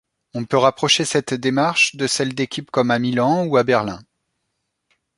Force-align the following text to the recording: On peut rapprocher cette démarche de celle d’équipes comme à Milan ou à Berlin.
On 0.33 0.45
peut 0.45 0.57
rapprocher 0.57 1.05
cette 1.05 1.35
démarche 1.35 1.95
de 1.95 2.07
celle 2.07 2.33
d’équipes 2.33 2.71
comme 2.71 2.89
à 2.89 2.97
Milan 2.97 3.45
ou 3.45 3.55
à 3.57 3.63
Berlin. 3.63 4.01